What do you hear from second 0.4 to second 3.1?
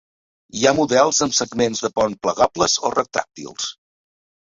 Hi ha models amb segments de pont plegables o